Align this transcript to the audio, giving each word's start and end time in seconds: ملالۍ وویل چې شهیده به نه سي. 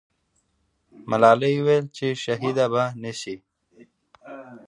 ملالۍ 1.09 1.53
وویل 1.57 1.85
چې 1.97 2.07
شهیده 2.23 2.65
به 2.73 2.83
نه 3.01 3.11
سي. 3.21 3.35